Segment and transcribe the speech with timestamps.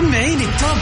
[0.00, 0.78] سمعيني ال top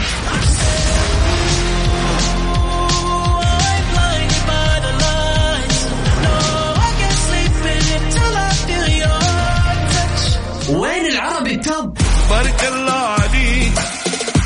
[10.69, 11.97] وين العربي ال top
[12.29, 13.71] بارك الله عليك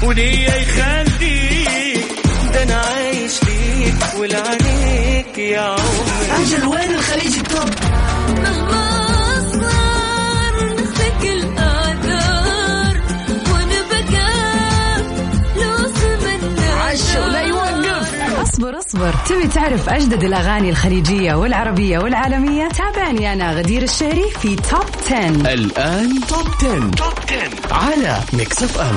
[0.03, 2.05] وليا يخليك
[2.53, 6.43] ده أنا عايش ليك ولعنيك يا عمري.
[6.43, 7.69] أجل وين الخليج ال top؟
[19.03, 25.53] اصبر تبي تعرف أجدد الأغاني الخليجية والعربية والعالمية؟ تابعني أنا غدير الشهري في top 10
[25.53, 26.89] الآن top 10.
[26.91, 27.13] top
[27.69, 28.95] 10 على Mix FM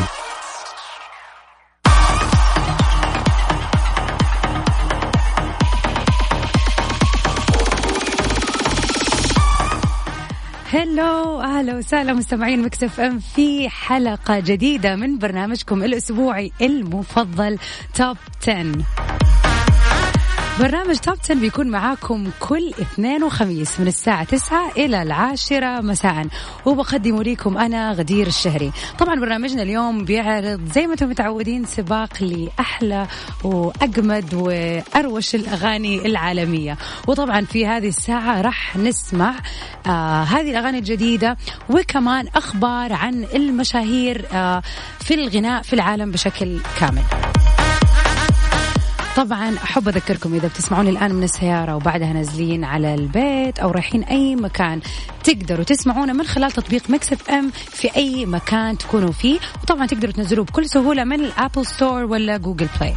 [10.71, 17.59] هلو أهلا وسهلا مستمعين Mix FM في حلقة جديدة من برنامجكم الأسبوعي المفضل
[17.95, 18.17] توب
[18.49, 19.06] 10
[20.61, 26.27] برنامج توب 10 بيكون معاكم كل اثنين وخميس من الساعة 9 إلى العاشرة مساء.
[26.67, 28.73] وبقدم لكم أنا غدير الشهري.
[28.99, 33.07] طبعا برنامجنا اليوم بيعرض زي ما أنتم متعودين سباق لأحلى
[33.45, 36.77] وأجمد وأروش الأغاني العالمية.
[37.07, 39.35] وطبعا في هذه الساعة راح نسمع
[39.87, 41.37] آه هذه الأغاني الجديدة
[41.71, 44.63] وكمان أخبار عن المشاهير آه
[45.01, 47.03] في الغناء في العالم بشكل كامل.
[49.17, 54.37] طبعا أحب أذكركم إذا بتسمعوني الآن من السيارة وبعدها نازلين على البيت أو رايحين أي
[54.37, 54.81] مكان
[55.25, 59.39] تقدروا تسمعونا من خلال تطبيق Mix FM في أي مكان تكونوا فيه.
[59.63, 62.95] وطبعا تقدروا تنزلوه بكل سهولة من ال Apple Store ولا Google Play.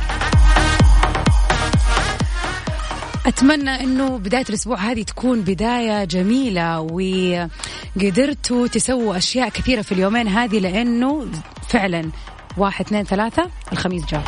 [3.25, 10.59] أتمنى إنه بداية الأسبوع هذه تكون بداية جميلة وقدرتوا تسووا أشياء كثيرة في اليومين هذه
[10.59, 11.27] لأنه
[11.67, 12.09] فعلا
[12.57, 14.23] واحد اثنين ثلاثة الخميس جاء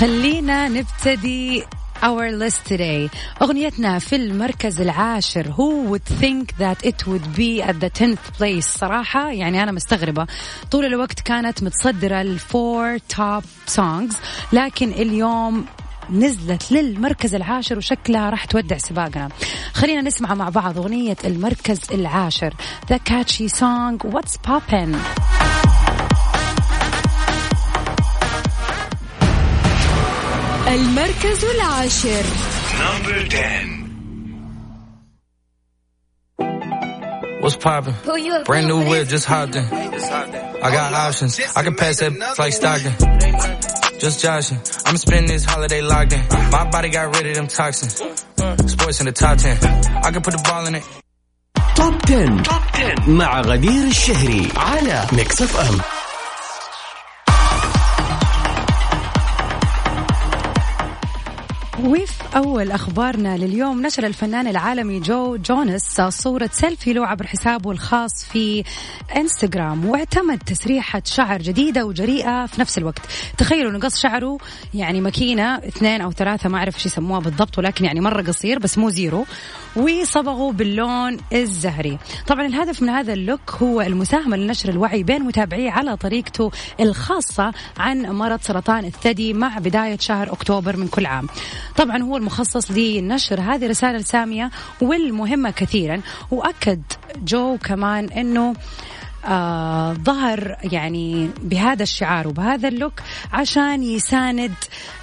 [0.00, 1.64] خلينا نبتدي
[2.02, 3.10] our list today.
[3.42, 8.66] أغنيتنا في المركز العاشر Who would think that it would be at the 10th place?
[8.78, 10.26] صراحة يعني أنا مستغربة.
[10.70, 13.42] طول الوقت كانت متصدرة الفور توب
[13.76, 14.14] songs
[14.52, 15.64] لكن اليوم
[16.10, 19.28] نزلت للمركز العاشر وشكلها راح تودع سباقنا.
[19.74, 22.54] خلينا نسمع مع بعض أغنية المركز العاشر.
[22.92, 24.96] The catchy song What's Poppin'
[30.69, 32.23] المركز العاشر
[37.41, 37.93] What's poppin'?
[38.45, 39.65] Brand new whip, just hopped in.
[39.65, 41.39] I got options.
[41.55, 42.93] I can pass that like Stockton.
[43.99, 44.59] Just joshing.
[44.87, 46.21] I'm spending this holiday locked in.
[46.51, 47.93] My body got rid of them toxins.
[48.73, 49.57] Sports in the top 10.
[50.07, 50.83] I can put the ball in it.
[51.75, 52.43] توب 10.
[52.43, 55.77] توب 10 مع غدير الشهري على ميكس اف ام
[61.84, 63.86] وفي أول أخبارنا لليوم.
[63.86, 68.64] نشر الفنان العالمي جو جونس صورة سيلفي له عبر حسابه الخاص في
[69.16, 73.00] إنستغرام واعتمد تسريحة شعر جديدة وجريئة في نفس الوقت.
[73.38, 74.38] تخيلوا انه قص شعره
[74.74, 78.78] يعني ماكينة اثنين أو ثلاثة ما أعرف شو يسموها بالضبط ولكن يعني مرة قصير بس
[78.78, 79.26] مو zero.
[79.76, 81.98] وصبغه باللون الزهري.
[82.26, 86.50] طبعا الهدف من هذا ال look هو المساهمة لنشر الوعي بين متابعيه على طريقته
[86.80, 91.26] الخاصة عن مرض سرطان الثدي مع بداية شهر أكتوبر من كل عام.
[91.76, 94.50] طبعا هو المخصص لنشر هذه الرسالة السامية
[94.80, 96.00] والمهمة كثيرا.
[96.30, 96.82] وأكد
[97.24, 98.54] جو كمان أنه
[99.24, 103.00] آه ظهر يعني بهذا الشعار وبهذا اللوك
[103.32, 104.54] عشان يساند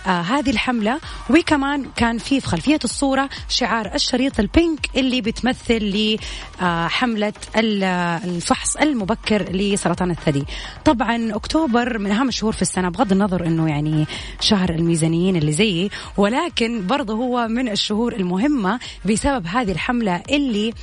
[0.07, 0.99] آه هذه الحملة.
[1.29, 6.17] وكمان كان في في خلفية الصورة شعار الشريط البينك اللي بتمثل
[6.61, 10.43] لحملة الفحص المبكر لسرطان الثدي.
[10.85, 14.05] طبعا أكتوبر من أهم الشهور في السنة بغض النظر أنه يعني
[14.39, 20.73] شهر الميزانيين اللي زيي ولكن برضه هو من الشهور المهمة بسبب هذه الحملة اللي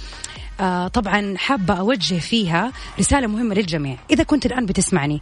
[0.54, 0.54] آه
[0.93, 3.97] طبعا حابة أوجه فيها رسالة مهمة للجميع.
[4.11, 5.21] إذا كنت الآن بتسمعني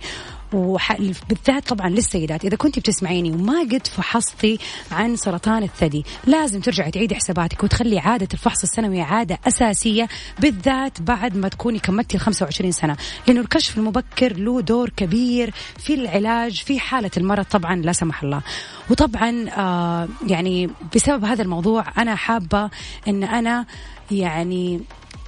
[0.52, 0.96] وح...
[1.28, 4.58] بالذات طبعا للسيدات إذا كنت بتسمعيني وما قد فحصتي
[4.90, 10.08] عن سرطان الثدي لازم ترجعي تعيدي حساباتك وتخلي عادة الفحص السنوي عادة أساسية
[10.38, 12.96] بالذات بعد ما تكوني كملتي ال 25 سنة.
[13.26, 18.42] لأنه الكشف المبكر له دور كبير في العلاج في حالة المرض طبعا لا سمح الله.
[18.90, 22.70] وطبعا آه يعني بسبب هذا الموضوع أنا حابة
[23.08, 23.66] أن أنا
[24.10, 24.80] يعني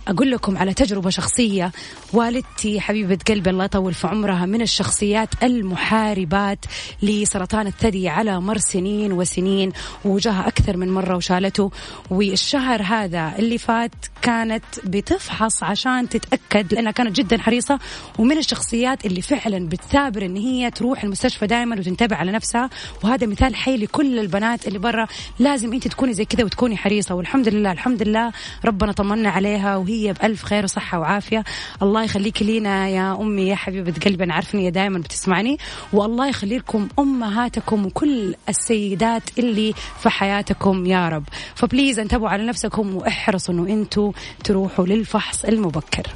[0.08, 1.72] أقول لكم على تجربة شخصية
[2.12, 6.58] والدتي حبيبة قلبي الله يطول في عمرها من الشخصيات المحاربات
[7.02, 9.72] لسرطان الثدي على مر سنين وسنين
[10.04, 11.70] وجاها أكثر من مرة وشالته.
[12.10, 13.90] والشهر هذا اللي فات
[14.22, 17.78] كانت بتفحص عشان تتأكد لأنها كانت جدا حريصة
[18.18, 22.70] ومن الشخصيات اللي فعلا بتثابر إن هي تروح المستشفى دائما وتنتبه على نفسها.
[23.04, 25.06] وهذا مثال حي لكل البنات اللي برا.
[25.38, 27.14] لازم أنت تكوني زي كذا وتكوني حريصة.
[27.14, 28.32] والحمد لله الحمد لله
[28.64, 31.44] ربنا طمنا عليها وهي بألف خير وصحة وعافية.
[31.82, 35.58] الله يخليك لينا يا أمي يا حبيبة قلبي أنا عارفة إن دائما بتسمعني.
[35.92, 41.24] والله يخلي لكم أمهاتكم وكل السيدات اللي في حياتكم يا رب.
[41.54, 44.12] فبليز انتبهوا على نفسكم وإحرصوا إنه أنتم
[44.44, 46.06] تروحوا للفحص المبكر.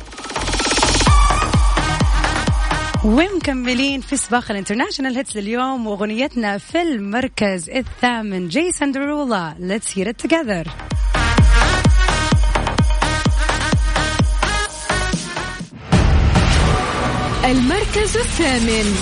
[3.04, 10.08] ومكملين في سباق ال international hits اليوم وأغنيتنا في المركز الثامن جيسون ديرولو let's hear
[10.08, 10.68] it together
[17.44, 18.96] المركز الثامن.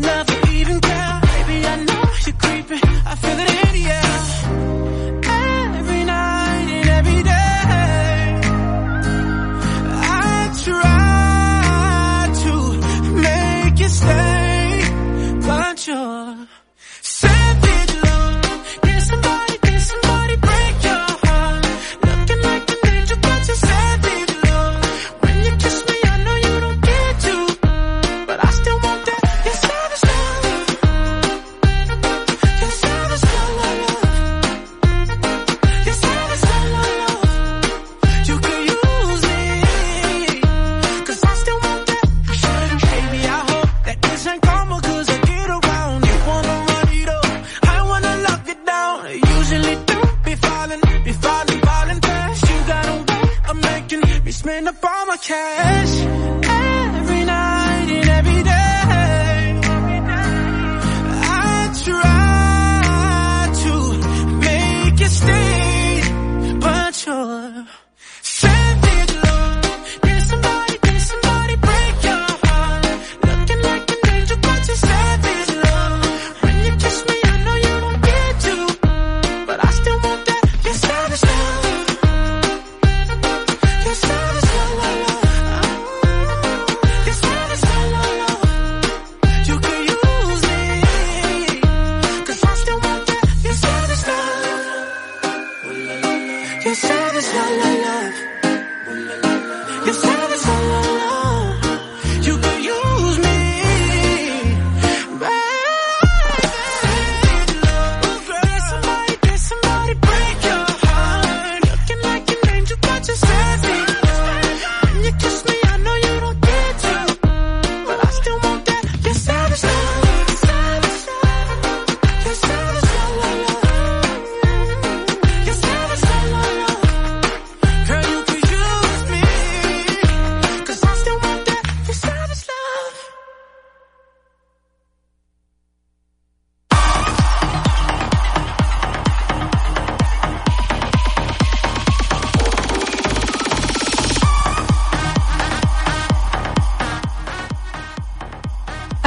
[0.00, 1.09] love, even cry.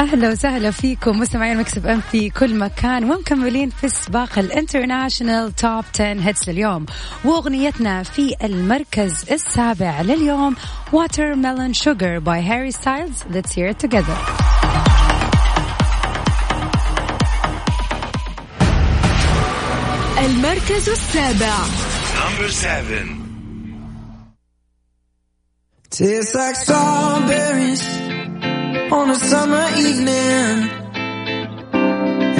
[0.04, 3.04] أهلا وسهلا فيكم مستمعين Mix FM في كل مكان.
[3.04, 6.86] ومكملين في سباق ال International Top 10 Hits لليوم.
[7.24, 10.56] وأغنيتنا في المركز السابع لليوم
[10.92, 14.18] Watermelon Sugar by Harry Styles let's hear together
[20.18, 21.56] المركز السابع.
[22.20, 23.06] Number seven.
[25.90, 28.13] Tastes like strawberries.
[28.92, 30.70] On a summer evening.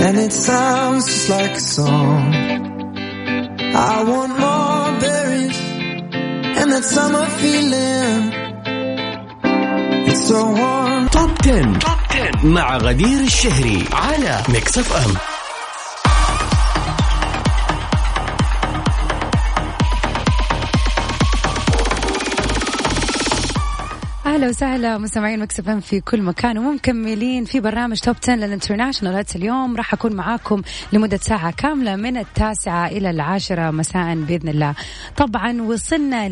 [0.05, 2.35] And it sounds just like a song.
[3.77, 5.59] I want more berries
[6.59, 8.23] and that summer feeling.
[10.09, 11.09] It's so warm.
[11.09, 11.79] توب 10.
[11.79, 15.34] توب 10 مع غدير الشهري على ميكس اف ام
[24.35, 29.25] أهلا وسهلا مستمعين Mix FM في كل مكان ومكملين في برنامج Top 10 لل International.
[29.37, 30.63] اليوم راح أكون معاكم
[30.93, 34.75] لمدة ساعة كاملة من التاسعة إلى العاشرة مساء بإذن الله.
[35.17, 36.29] طبعا وصلنا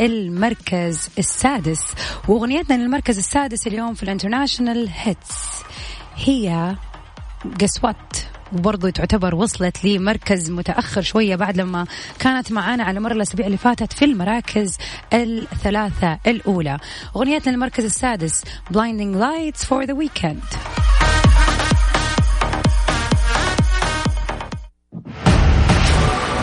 [0.00, 1.94] للمركز السادس
[2.28, 5.62] وأغنيتنا للمركز السادس اليوم في ال International Hits.
[6.16, 6.76] هي
[7.60, 11.86] قسوت وبرضه تعتبر وصلت لمركز متأخر شوية بعد لما
[12.18, 14.76] كانت معانا على مر الأسابيع اللي فاتت في المراكز
[15.12, 16.78] الثلاثة الأولى.
[17.16, 20.56] أغنيتنا المركز السادس Blinding Lights for the Weekend.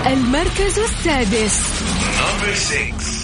[0.07, 1.61] المركز السادس.
[2.19, 3.18] Number six.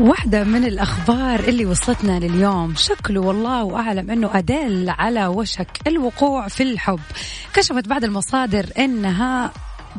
[0.00, 2.74] واحدة من الأخبار اللي وصلتنا لليوم.
[2.76, 7.00] شكله والله أعلم أنه Adele على وشك الوقوع في الحب.
[7.54, 9.52] كشفت بعض المصادر أنها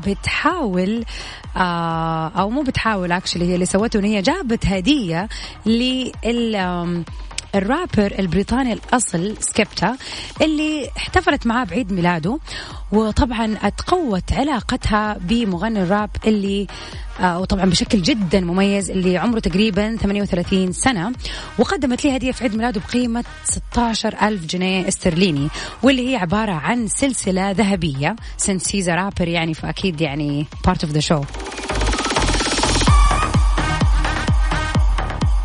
[0.07, 1.05] بتحاول
[1.57, 5.29] آه أو مو بتحاول actually هي اللي سوته هي جابت هدية
[5.65, 7.03] لل
[7.55, 9.97] الرابر البريطاني الأصل Skepta
[10.41, 12.39] اللي احتفلت معاه بعيد ميلاده
[12.91, 16.67] وطبعا أتقوت علاقتها بمغني الراب اللي
[17.19, 21.11] آه وطبعا بشكل جدا مميز اللي عمره تقريبا 38 سنة
[21.59, 25.49] وقدمت لي هدية في عيد ميلاده بقيمة 16 ألف جنيه استرليني
[25.83, 28.15] واللي هي عبارة عن سلسلة ذهبية
[28.47, 31.40] a rapper يعني فأكيد يعني part of the show.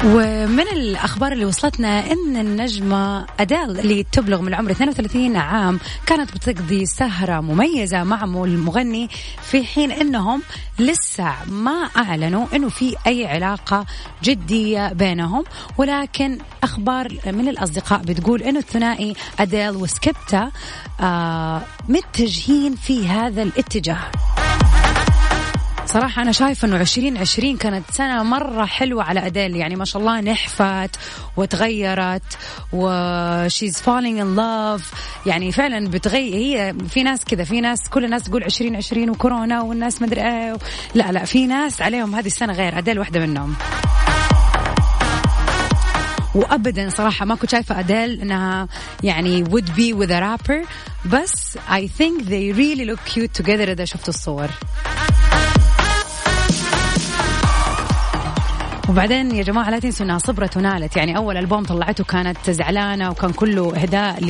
[0.05, 6.87] ومن الأخبار اللي وصلتنا أن النجمة أدال اللي تبلغ من العمر 32 عام كانت بتقضي
[6.87, 9.09] سهرة مميزة مع المغني
[9.43, 10.43] في حين أنهم
[10.79, 13.87] لسه ما أعلنوا أنه في أي علاقة
[14.23, 15.45] جدية بينهم
[15.79, 20.51] ولكن أخبار من الأصدقاء بتقول أنه الثنائي أديل وسكيبتا
[21.01, 23.99] آه متجهين في هذا الاتجاه.
[25.87, 30.21] صراحة أنا شايفة إنه 2020 كانت سنة مرة حلوة على أديل يعني ما شاء الله
[30.21, 30.97] نحفت
[31.37, 32.39] وتغيرت
[32.73, 32.89] و
[33.49, 34.83] she's falling in love.
[35.27, 40.03] يعني فعلا بتغير هي في ناس كذا في ناس كل الناس تقول 2020 وكورونا والناس
[40.03, 40.57] مدري إيه
[40.95, 43.55] لا لا في ناس عليهم هذه السنة غير أديل واحدة منهم.
[46.35, 48.69] وابدا صراحة ما كنت شايفة اديل إنها
[49.03, 50.69] يعني would be with a rapper
[51.13, 54.49] بس I think they really look cute together إذا شفت الصور.
[58.89, 63.33] وبعدين يا جماعة لا تنسوا إنها صبرت ونالت يعني أول ألبوم طلعته كانت زعلانة وكان
[63.33, 64.25] كله إهداء.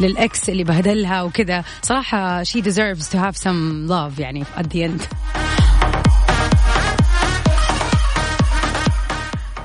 [0.00, 1.64] لل ex اللي بهدلها وكذا.
[1.82, 5.02] صراحة she deserves to have some love يعني at the end.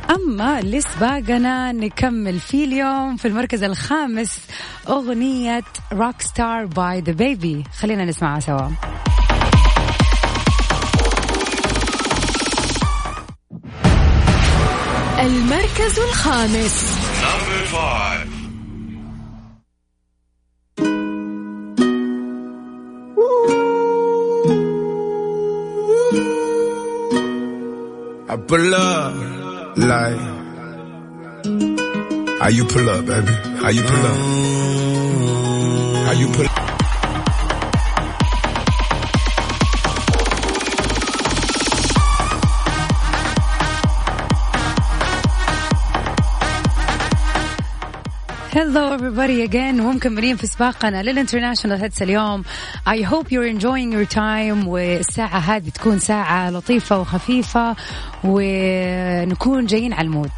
[0.09, 4.39] أما لسباقنا نكمل في اليوم في المركز الخامس
[4.89, 5.63] أغنية
[5.93, 8.69] Rockstar by DaBaby خلينا نسمعها سوا.
[15.23, 16.93] المركز الخامس.
[28.29, 29.13] I pull up
[29.77, 30.21] like
[32.41, 33.33] how you pull up, baby?
[33.61, 34.17] How you pull up?
[36.05, 36.52] How you pull up?
[48.53, 49.79] Hello everybody again.
[49.81, 52.43] ومكملين في سباقنا لل International Hits اليوم.
[52.87, 54.67] I hope you're enjoying your time.
[54.67, 57.75] والساعة هذه تكون ساعة لطيفة وخفيفة
[58.23, 60.31] ونكون جايين على ال mood.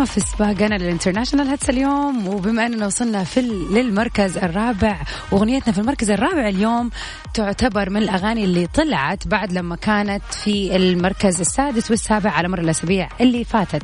[0.00, 2.28] اما في سباقنا لل International Hits اليوم.
[2.28, 4.96] وبما أننا وصلنا في للمركز الرابع
[5.32, 6.90] واغنيتنا في المركز الرابع اليوم
[7.34, 13.08] تعتبر من الأغاني اللي طلعت بعد لما كانت في المركز السادس والسابع على مر الأسابيع
[13.20, 13.82] اللي فاتت.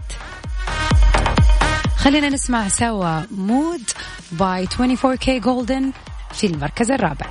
[1.97, 3.91] خلينا نسمع سوا Mood
[4.33, 5.93] by 24kGoldn
[6.33, 7.27] في المركز الرابع.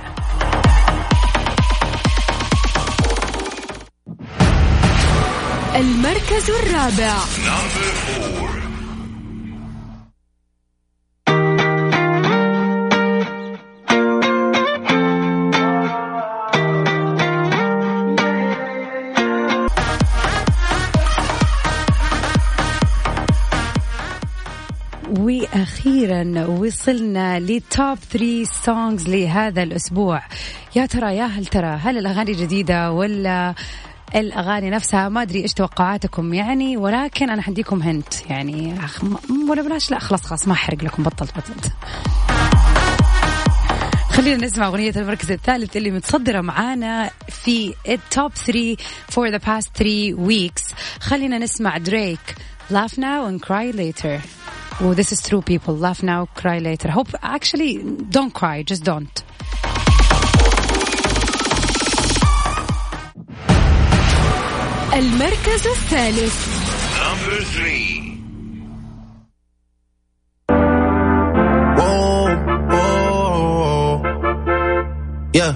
[5.76, 7.16] المركز الرابع.
[26.16, 30.22] وأخيرا وصلنا ل Top 3 songs لهذا الأسبوع.
[30.76, 33.54] يا ترى يا هل ترى هل الأغاني جديدة ولا
[34.14, 38.74] الأغاني نفسها؟ ما أدري إيش توقعاتكم يعني ولكن أنا حديكم hint يعني
[39.50, 41.72] ولا بلاش لا خلاص خلاص ما احرق لكم بطلت بطلت.
[44.10, 48.76] خلينا نسمع أغنية المركز الثالث اللي متصدرة معانا في ال Top 3
[49.10, 50.74] for the past 3 weeks.
[51.00, 52.36] خلينا نسمع دريك
[52.68, 54.20] Laugh now and cry later.
[54.79, 55.75] Oh, this is true, people.
[55.75, 56.89] Laugh now, cry later.
[56.89, 57.77] Hope, actually,
[58.09, 58.63] don't cry.
[58.63, 59.23] Just don't.
[64.93, 66.61] المركز الثالث
[67.01, 68.11] Number three.
[75.33, 75.53] Yeah.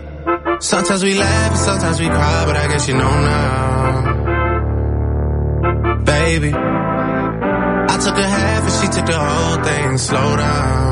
[0.59, 3.85] Sometimes we laugh and sometimes we cry, but I guess you know now.
[6.05, 6.51] Baby.
[8.00, 9.98] Took a half and she took the whole thing.
[9.98, 10.90] Slow down.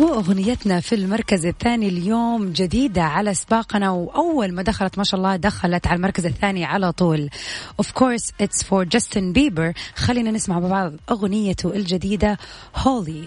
[0.00, 5.86] وأغنيتنا في المركز الثاني اليوم جديدة على سباقنا وأول ما دخلت ما شاء الله دخلت
[5.86, 7.30] على المركز الثاني على طول
[7.78, 12.38] of course it's for Justin Bieber خلينا نسمع مع بعض أغنيته الجديدة
[12.76, 13.24] هولي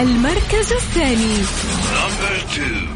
[0.00, 1.42] المركز الثاني
[1.98, 2.88] Number two.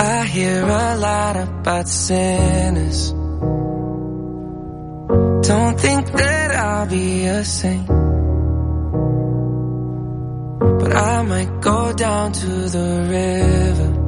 [0.00, 3.10] I hear a lot about sinners.
[5.48, 7.86] Don't think that I'll be a saint.
[10.80, 12.46] But I might go down to
[12.76, 14.01] the river.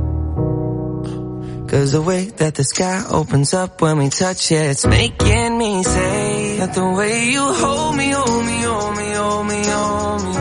[1.68, 5.84] Cause the way that the sky opens up when we touch it, it's making me
[5.84, 10.34] say that the way you hold me, hold me, hold me, hold me, hold me.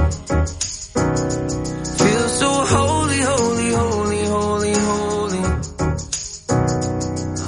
[1.98, 5.42] Feel so holy, holy, holy, holy, holy.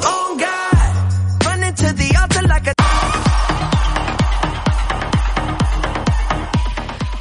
[0.04, 2.72] Oh God, running to the altar like a.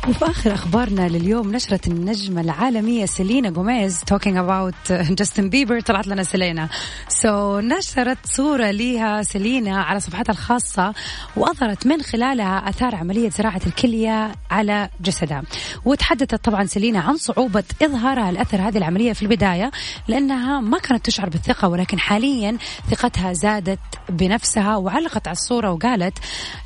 [0.08, 6.23] وفي آخر أخبارنا لليوم نشرت النجمة العالمية سيلينا جوميز talking about Justin Bieber طلعت لنا
[6.23, 6.69] سيلينا.
[7.10, 10.93] so so, نشرت صورة ليها سيلينا على صفحتها الخاصة
[11.36, 15.43] وأظهرت من خلالها آثار عملية زراعة الكلية على جسدها.
[15.86, 19.71] وتحدثت طبعا سيلينا عن صعوبة إظهارها الأثر هذه العملية في البداية
[20.08, 22.58] لأنها ما كانت تشعر بالثقة ولكن حاليا
[22.91, 23.79] ثقتها زادت
[24.10, 26.17] بنفسها وعلقت على الصورة وقالت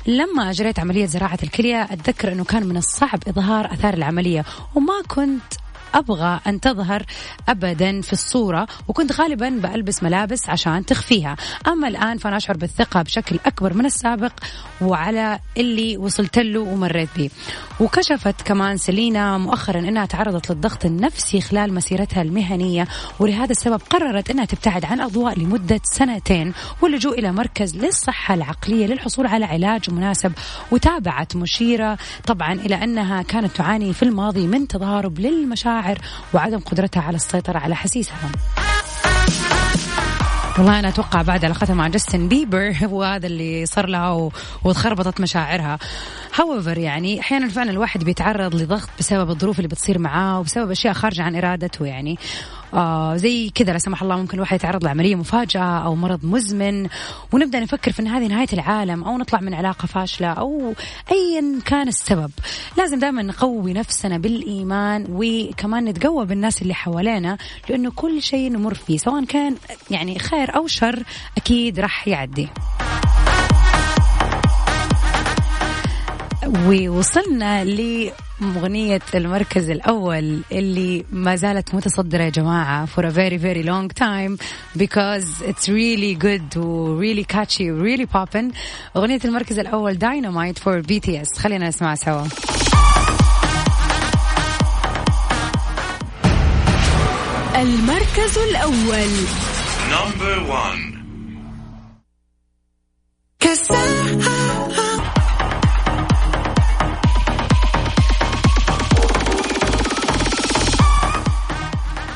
[0.06, 4.44] لما أجريت عملية زراعة الكلية أتذكر أنه كان من الصعب إظهار أثار العملية.
[4.74, 5.52] وما كنت
[5.94, 7.02] أبغى أن تظهر
[7.48, 11.36] ابدا في الصورة وكنت غالبا بألبس ملابس عشان تخفيها.
[11.68, 14.32] أما الآن فأنا أشعر بالثقة بشكل أكبر من السابق
[14.80, 17.30] وعلى اللي وصلت له ومريت به
[17.80, 24.44] وكشفت كمان سيلينا مؤخرا إنها تعرضت للضغط النفسي خلال مسيرتها المهنية ولهذا السبب قررت إنها
[24.44, 30.32] تبتعد عن أضواء لمدة سنتين واللجوء إلى مركز للصحة العقلية للحصول على علاج مناسب.
[30.70, 35.79] وتابعت مشيرة طبعا إلى أنها كانت تعاني في الماضي من تضارب للمشاعر
[36.34, 38.30] وعدم قدرتها على السيطرة على حسيسها
[40.60, 44.32] والله أنا أتوقع بعد علاقتها مع جاستن بيبر هو هذا اللي صار لها و...
[44.64, 45.78] وتخربطت مشاعرها.
[46.34, 51.22] هاويفر يعني أحيانا فعلا الواحد بيتعرض لضغط بسبب الظروف اللي بتصير معاه وبسبب أشياء خارجة
[51.22, 52.18] عن إرادته يعني.
[52.74, 56.88] آه زي كذا لا سمح الله ممكن الواحد يتعرض لعملية مفاجأة أو مرض مزمن
[57.32, 60.74] ونبدأ نفكر في إن هذه نهاية العالم أو نطلع من علاقة فاشلة أو
[61.12, 62.30] ايا كان السبب.
[62.76, 68.98] لازم دائما نقوي نفسنا بالإيمان وكمان نتقوى بالناس اللي حوالينا لأنه كل شيء نمر فيه
[68.98, 69.56] سواء كان
[69.90, 71.02] يعني خير أو شر
[71.36, 72.48] أكيد راح يعدي.
[76.66, 83.88] ووصلنا لمغنية المركز الأول اللي ما زالت متصدرة يا جماعة for a very very long
[83.88, 84.38] time
[84.78, 88.52] because it's really good و really catchy و really poppin.
[88.96, 92.24] أغنية المركز الأول Dynamite for BTS خلينا نسمعها سوا.
[97.56, 99.59] المركز الأول.
[99.90, 100.80] Number one.
[103.40, 104.89] Cause I,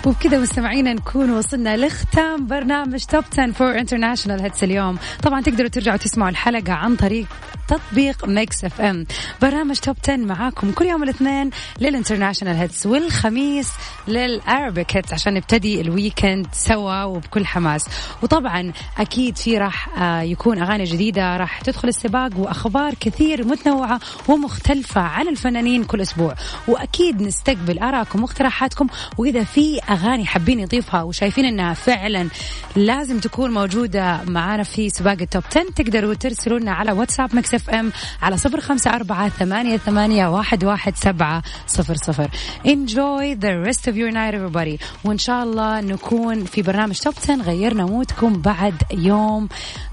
[0.06, 4.98] وبكذا مستمعينا نكون وصلنا لختام برنامج Top 10 for International Hits اليوم.
[5.22, 7.26] طبعا تقدروا ترجعوا تسمعوا الحلقة عن طريق
[7.68, 9.06] تطبيق Mix FM
[9.42, 13.72] برنامج Top 10 معاكم كل يوم الاثنين لل International Hits والخميس
[14.08, 17.84] لل Arabic Hits عشان نبتدي ال weekend سوا وبكل حماس.
[18.22, 25.00] وطبعا أكيد في راح آه، يكون أغاني جديدة راح تدخل السباق وأخبار كثير متنوعة ومختلفة
[25.00, 26.34] عن الفنانين كل أسبوع.
[26.68, 28.86] وأكيد نستقبل آرائكم واقتراحاتكم.
[29.18, 32.28] وإذا في أغاني حابين نضيفها وشايفين إنها فعلا
[32.76, 37.54] لازم تكون موجودة معانا في سباق ال Top 10 تقدروا ترسلوا لنا على WhatsApp Mix
[37.54, 42.28] FM على صفر خمسة أربعة ثمانية ثمانية واحد واحد سبعة صفر صفر.
[42.66, 44.78] Enjoy the rest of your night everybody.
[45.04, 49.48] وإن شاء الله نكون في برنامج Top 10 غيرنا mood كم بعد يوم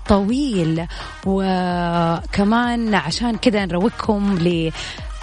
[0.07, 0.85] طويل.
[1.25, 4.71] وكمان عشان كذا نروقكم ل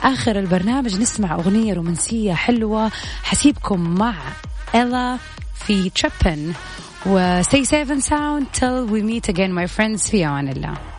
[0.02, 2.90] آخر البرنامج نسمع أغنية رومانسية حلوة
[3.22, 4.14] حسيبكم مع
[4.74, 5.18] إلا
[5.54, 6.52] في تريبن
[7.06, 10.10] و stay safe and sound till we meet again my friends.
[10.10, 10.97] في أمان الله.